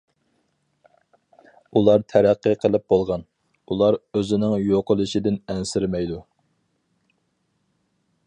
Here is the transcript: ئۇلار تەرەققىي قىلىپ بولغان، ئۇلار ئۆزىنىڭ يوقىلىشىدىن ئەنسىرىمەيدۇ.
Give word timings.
ئۇلار 1.79 2.05
تەرەققىي 2.13 2.57
قىلىپ 2.63 2.85
بولغان، 2.93 3.25
ئۇلار 3.75 3.99
ئۆزىنىڭ 4.19 4.57
يوقىلىشىدىن 4.69 5.39
ئەنسىرىمەيدۇ. 5.55 6.21